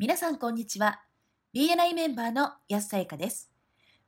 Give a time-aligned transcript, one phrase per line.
[0.00, 1.00] 皆さんこんにちは。
[1.56, 3.50] BNI メンバーの安さゆかです。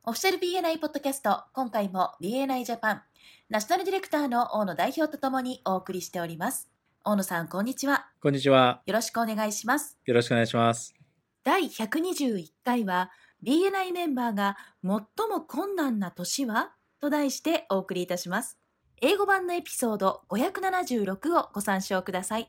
[0.04, 3.02] オフィシャル BNI ポッドキャスト、今回も BNI ジャパン、
[3.48, 6.70] ナショナルディレクターの大野代表とともにお送りしております。
[7.04, 8.06] 大野さん、こんにちは。
[8.22, 8.82] こんにちは。
[8.86, 9.98] よろしくお願いします。
[10.06, 10.94] よろしくお願いします。
[11.42, 13.10] 第121回は
[13.42, 14.92] BNI メンバーが最
[15.28, 16.70] も困難な年は？
[17.00, 18.60] と題してお送りいたします。
[19.02, 22.48] 英語版のエピソード576をご参照ください。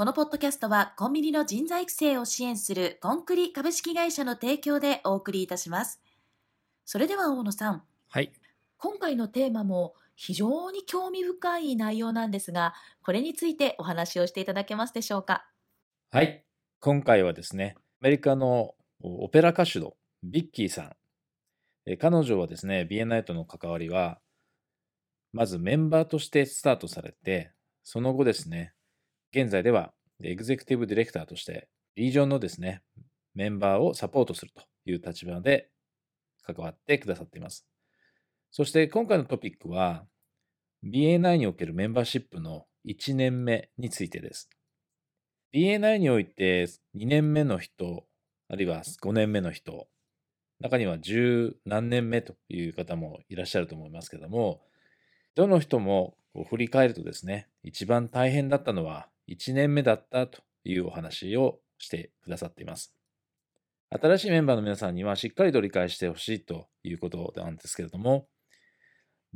[0.00, 6.00] このポッドキャストはコンビニの人材育成を支援するコンクリ株式会社の提供でお送りいたします。
[6.86, 8.32] それでは大野さん、はい。
[8.78, 12.72] 今回のテーマも非常に興味深い内容なんですが、
[13.02, 15.44] これについてお話をしていただけますでしょうか？
[16.12, 16.46] はい。
[16.80, 20.92] 今回はですね、アメリカのオペラ歌手のビッキーさん。
[21.84, 24.18] え彼女はですね、BNI との関わりは、
[25.34, 27.52] まずメンバーとしてスタートされて、
[27.84, 28.72] その後ですね、
[29.32, 29.92] 現在では
[30.24, 32.82] エグゼクティブディレクターとして、リージョンのですね、
[33.34, 35.70] メンバーをサポートするという立場で
[36.42, 37.64] 関わってくださっています。
[38.50, 40.04] そして今回のトピックは、
[40.84, 44.50] BNI におけるメンバーシップの1年目についてです。
[45.54, 46.64] BNI において
[46.96, 48.04] 2年目の人、
[48.48, 49.86] あるいは5年目の人、
[50.58, 54.60] 中には10何年目という方もいらっしゃると思いますけども、
[55.36, 56.16] どの人も
[56.48, 62.94] 振り返るとですね、一番大変だったのは1年目だったというお話をしてくださっています。
[63.90, 68.28] 新しいメンバーの皆さんにはしっかりと理解してほしいということなんですけれども、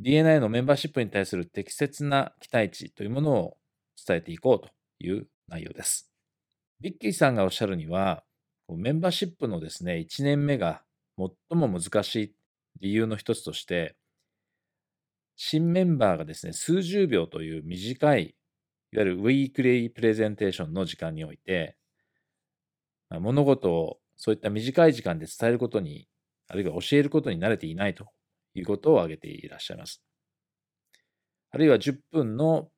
[0.01, 3.57] BNI のメンバーシップに対する適切な期待値というものを
[4.07, 6.11] 伝えていこうという内容です。
[6.81, 8.25] ビッキーさんがおっしゃるには、
[8.69, 10.83] メンバーシップのですね、1年目が
[11.17, 12.35] 最も難しい
[12.81, 13.97] 理由の一つとして、
[15.37, 18.37] 新メンバーがですね、数十秒という短い、
[18.95, 21.77] いわゆるウィークリープレゼンテーションの時間において、
[23.11, 26.07] まあ物事をそういった短い時間で伝えることに、
[26.47, 28.07] あるいは教えることに慣れていないと
[28.55, 30.01] いうことを挙げていらっしゃいます。
[31.51, 32.71] あるいは10分の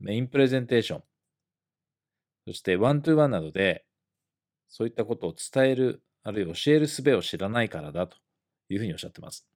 [0.00, 1.02] メインプレゼンテーション、
[2.48, 3.84] そしてワントゥーワンなどで、
[4.68, 8.16] そういったことを伝える、あるいは教える術を知らないからだと
[8.68, 9.53] いうふうにおっしゃってます。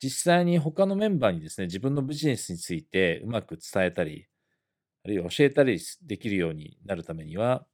[0.00, 4.26] 実際に他のメンバーにですね、自分のビジネスについてうまく伝えたり、
[5.04, 7.66] あるいは教えたりできるようになるためには、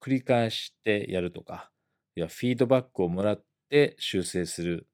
[0.00, 1.70] 繰り返してやるとか、
[2.16, 4.88] いやフィードバックをもらって修正する、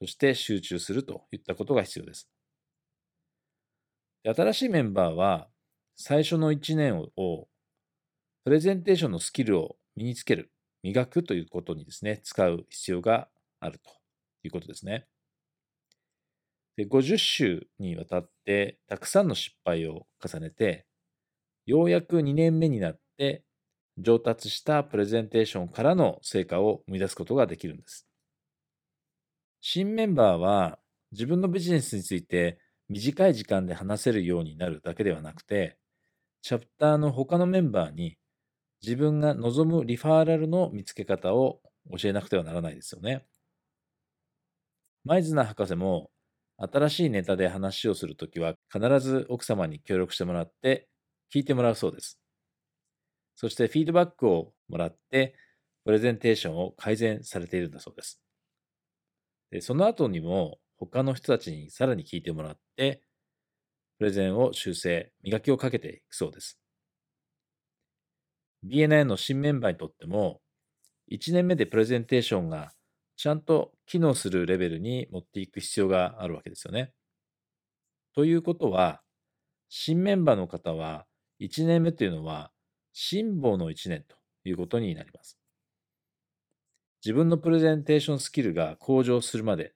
[0.00, 2.28] そして集中するといったことが必要です。
[4.22, 5.48] で新しいメンバーは、
[5.96, 7.48] 最初の1年を、
[8.44, 10.52] プレゼンテーションのスキルを身につける、
[10.82, 13.28] 磨くということにですね、使う必要が
[13.60, 13.90] あると
[14.44, 15.06] いうことですね。
[16.76, 20.86] で50週にわたってたくさんの失敗を重ねて、
[21.66, 23.44] ようやく2年目になって
[23.98, 28.06] 上達したプレゼンテーションからの成果を生み出すことができるんです。
[29.60, 30.78] 新メンバーは
[31.12, 32.58] 自分のビジネスについて
[32.88, 35.78] 短い時間で話せるようになるだけではなくて、
[36.42, 38.18] チャプターの他のメンバーに
[38.82, 41.60] 自分が望むリファーラルの見つけ方を
[42.00, 43.26] 教えなくてはならないですよね。
[45.04, 46.10] マイズナ博士も
[46.60, 50.88] 新しいネタで話をするときは必ず奥様に協力してもらって
[51.34, 52.20] 聞いてもらうそうです。
[53.34, 55.34] そしてフィードバックをもらって
[55.84, 58.20] プレゼンテーションを改善されているんだそうです。
[59.50, 63.02] でその後にも他の人たちにさらに聞いてもらって
[63.98, 66.58] プレゼンを修正、磨きをかけていくそうです。
[68.66, 70.40] BNI の新メンバーにとっても
[71.10, 72.72] 1年目でプレゼンテーションが
[73.20, 76.94] ちゃんと機能するレベルに持っていく必要があるわけですよね。
[78.14, 79.02] ということは、
[79.68, 81.04] 新メンバーの方は、
[81.38, 82.50] 1年目というのは、
[82.94, 84.16] 辛抱の1年と
[84.48, 85.38] いうことになります。
[87.04, 89.74] 自分のプレゼンテーションスキルが向上するまで、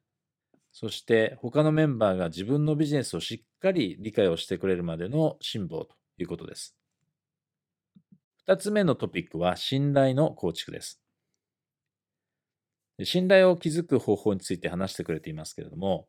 [0.72, 6.74] そして他のメンバーが自分のビジネスをしっかり理解をしてくれるまでの辛抱ということです。
[8.48, 11.03] 2つ目のトピックは、信頼の構築です。
[13.02, 16.06] 信頼を築く方法について話してくれていますけれども、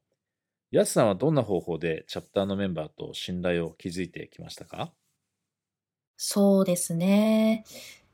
[0.72, 4.92] ヤスさんはどんな方法でチャプターのメンバーと信頼を築いてきましたか？
[6.18, 7.66] そうですね。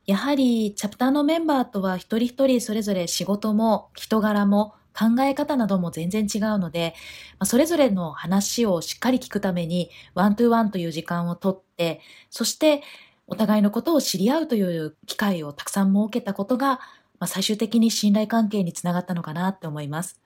[0.06, 6.94] やはりチャプターのメンバーとは一人一人それぞれ仕事も人柄も考え方なども全然違うので、
[7.39, 12.81] まあそれぞれの話をしっかり聞くためにワントゥーワンという時間をとって、そして
[13.27, 16.81] お互いのことを知り合うという機会をたくさん設けたことが、
[17.21, 20.19] まあ、最終的に信頼関係につながったのかなって思います。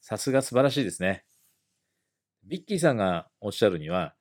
[0.00, 1.24] さすが素晴らしいですね。
[2.44, 4.14] ビッキーさんがおっしゃるには、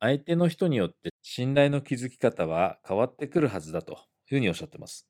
[0.00, 3.98] 相手の人によって信頼の築き方は変わってくるはずだという
[4.30, 5.06] ふうにおっしゃってます。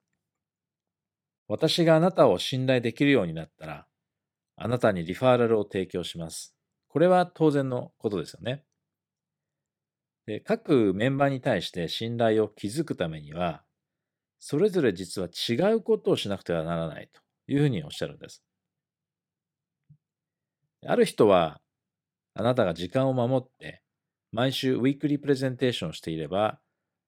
[1.46, 3.86] 私があなたを信頼できるようになったら、
[4.56, 6.56] あなたにリファーラルを提供します。
[6.88, 8.64] これは当然のことですよね。
[10.26, 13.62] で各メンバーに対して信頼を築くためには、
[14.40, 17.20] それぞれ実は違うことをしなくてはならないと
[17.52, 18.42] いうふうにおっしゃるんです。
[20.86, 21.60] ある人は、
[22.34, 23.82] あなたが時間を守って、
[24.32, 26.58] 毎週ウィークリープレゼンテーションをしていれば、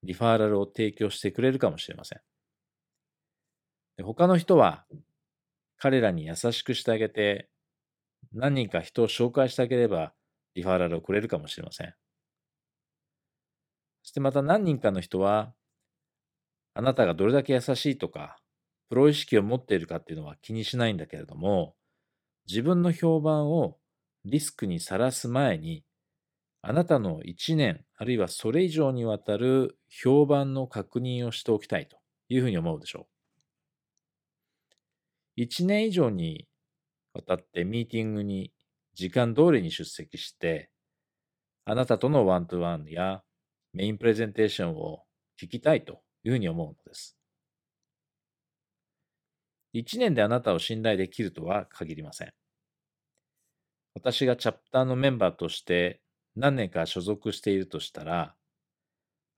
[0.02, 2.20] リファーラルを提供してくれるかもしれません。
[4.05, 4.85] 他の人は、
[5.78, 7.49] 彼らに優しくしてあげて、
[8.32, 10.12] 何人か人を紹介してあげれば、
[10.55, 11.94] リファーラルをくれるかもしれません。
[14.02, 15.55] そしてまた何人かの人は、
[16.75, 18.39] あなたがどれだけ優しいとか、
[18.89, 21.75] プロ意識を持っているかっていうのは気にしないんだけれども、
[22.49, 23.79] 自分の評判を
[24.25, 25.85] リスクにさらす前に、
[26.63, 31.99] あなたの1年、あるいはそれ以上にわたる評判の確認をしておきたいと
[32.29, 33.09] いうふうに思うでしょ
[35.37, 35.41] う。
[35.41, 36.47] 1年以上に
[37.15, 38.53] わたってミーティングに
[38.95, 40.71] 時間通りに出席して、
[41.65, 43.23] あなたとのワントゥワンや
[43.73, 45.05] メインプレゼンテーションを
[45.41, 47.17] 聞きたいというふうに思うのです。
[49.75, 52.33] 1年であなたを信頼できるとは限りません。
[53.95, 56.01] 私がチャプターのメンバーとして
[56.37, 58.35] 何年か所属しているとしたら、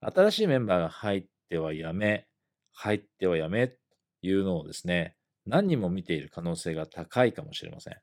[0.01, 2.27] 新しいメンバーが入ってはやめ、
[2.73, 3.77] 入ってはやめと
[4.23, 5.17] いうのをですね、
[5.47, 7.95] 何人も見ている可能性が高いかもしれません。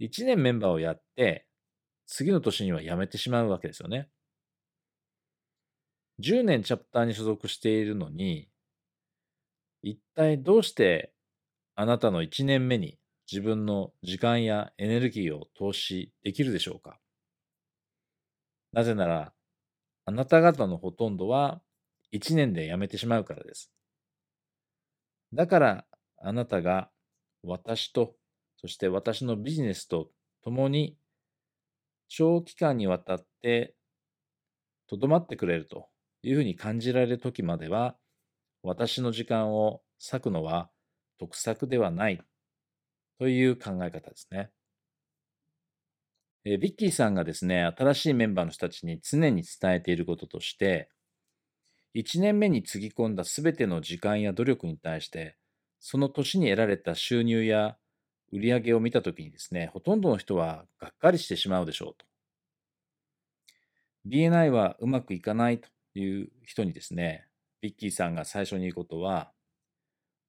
[0.00, 1.46] 1年メンバーをやって、
[2.06, 4.08] 次の年には辞めてしまうわけですよね。
[6.18, 8.48] 10年チャプターに所属しているのに、
[9.82, 11.12] 一体どうして
[11.74, 12.98] あなたの1年目に
[13.30, 16.98] 自分の時間やエネルギーを投資できるでしょうか？
[18.72, 19.32] なぜなら、
[20.04, 21.60] あなた方のほとんどは
[22.12, 23.70] 1年で辞めてしまうからです。
[25.32, 25.86] だから、
[26.18, 26.90] あなたが
[27.42, 28.14] 私と、
[28.56, 30.10] そして私のビジネスと
[30.42, 30.96] 共に
[32.08, 33.74] 長期間にわたって
[34.88, 35.88] とどまってくれると
[36.28, 37.96] いうふうに感じられる時までは、
[38.62, 40.70] 私の時間を割くのは
[41.18, 42.20] 得策ではない
[43.18, 44.50] という考え方ですね。
[46.44, 50.90] えビッキーさんがですね、新しいメンバーの人たちに常に伝えていることとして、
[51.94, 55.36] 1年目につぎ込んだすべての時間や努力に対して、
[55.78, 57.76] その年に得られた収入や
[58.32, 62.04] 売り上げを見たときにですね、ほとんどの人はがっかりしてしまうでしょうと。
[64.06, 65.68] BNI はうまくいかないと
[66.00, 67.28] いう人にですね、
[67.60, 69.32] ビッキーさんが最初に言うことは、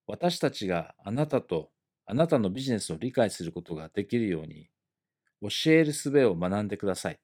[0.08, 1.72] 私たちがあなたと
[2.06, 4.70] あなたのビジネスを理解することができるように、
[5.42, 7.20] 教える術を学んでください。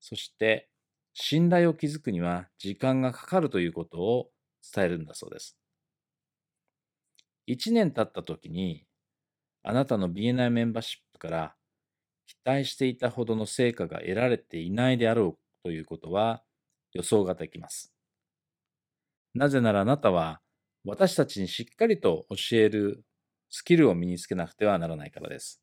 [0.00, 0.68] そして、
[1.14, 4.30] 信頼を築くには時間がかかるということを
[4.74, 5.56] 伝えるんだそうです。
[7.46, 8.86] 1年経った時に、
[9.62, 11.56] あなたの BNI メンバーシップから
[12.26, 16.44] 期待していたほどの成果が得られていないであろうということは
[16.92, 17.92] 予想ができます。
[19.34, 20.40] なぜならあなたは
[20.84, 23.04] 私たちにしっかりと教える
[23.50, 25.62] スキルを身につけなくてはならないからです。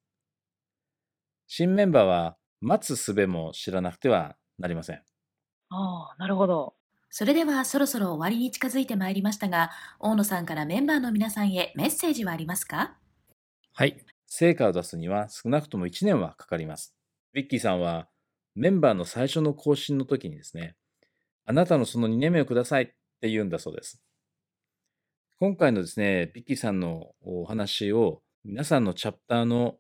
[1.48, 5.02] 新メンバーは待つ術も知らなくてはなりません。
[5.70, 6.76] ああ、なるほど。
[7.10, 12.98] それではそろそろ終わりに近づいてまいりましたが、大野さんからメンバーの皆さんへメッセージはありますか？
[13.74, 14.04] はい。
[14.28, 16.96] 成果を出すには少なくとも1年はかかります。
[17.34, 18.10] ビッキーさんは
[18.56, 20.76] メンバーの最初の更新の時にですね、
[21.48, 22.88] あなたのその2年目をくださいっ
[23.22, 24.02] て言うんだそうです。
[25.40, 29.76] 今回のですね、ビッキーさんのお話を皆さんのチャプターの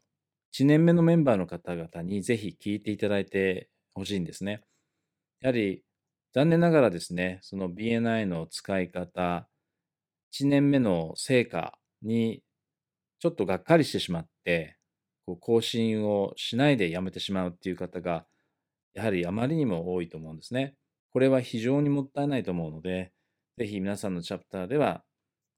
[0.53, 4.62] 1年目のメンバーの方々にぜひ聞いていただいてほしいんですね。
[5.41, 5.84] やはり
[6.34, 9.48] 残念ながらですね、その BNI の使い方、
[10.34, 12.43] 1年目の成果に
[13.19, 14.77] ちょっとがっかりしてしまって、
[15.25, 18.27] こう更新をしないでやめてしまうっていう方が、
[18.93, 20.75] やはりあまりにも多いと思うんですね。
[21.15, 23.13] これは非常にもったいないと思うので、
[23.57, 25.01] ぜひ皆さんのチャプターでは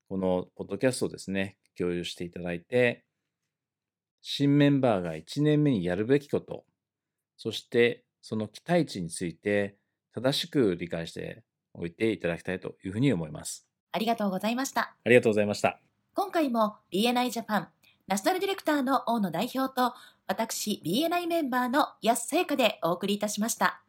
[0.07, 3.05] このポッドキャストをですね、共有していただいて、
[4.21, 6.63] 新メンバーが1年目にやるべきこと、
[7.37, 9.77] そしてその期待値について
[10.13, 13.65] 正しく理解しておいていただきたいというふうに思います。
[13.93, 14.95] ありがとうございました。
[15.03, 15.81] ありがとうございました。
[16.13, 17.67] 今回も BNI ジャパン
[18.05, 19.95] ナショナルディレクターの大野代表と
[20.27, 23.81] 私 BNI メンバーの安聖華でお送りいたしました。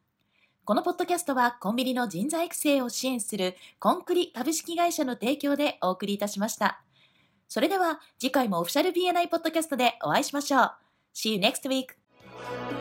[0.68, 6.82] このポッドキャストはコンビニの人材育成を支援するコンクリ株式会社の提供でお送りいたしました。
[7.48, 10.72] それでは次回もオフィシャル BNI ポッドキャストでお会いしましょう。
[11.14, 12.77] See you next week!